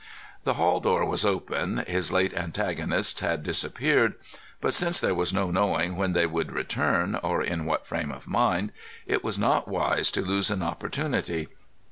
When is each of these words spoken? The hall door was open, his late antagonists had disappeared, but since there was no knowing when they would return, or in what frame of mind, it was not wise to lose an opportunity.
The 0.45 0.55
hall 0.55 0.79
door 0.79 1.05
was 1.05 1.23
open, 1.27 1.83
his 1.85 2.11
late 2.11 2.33
antagonists 2.33 3.21
had 3.21 3.43
disappeared, 3.43 4.15
but 4.59 4.73
since 4.73 4.99
there 4.99 5.13
was 5.13 5.31
no 5.31 5.51
knowing 5.51 5.95
when 5.95 6.13
they 6.13 6.25
would 6.25 6.51
return, 6.51 7.17
or 7.21 7.43
in 7.43 7.65
what 7.65 7.85
frame 7.85 8.11
of 8.11 8.25
mind, 8.27 8.71
it 9.05 9.23
was 9.23 9.37
not 9.37 9.67
wise 9.67 10.09
to 10.09 10.23
lose 10.23 10.49
an 10.49 10.63
opportunity. 10.63 11.49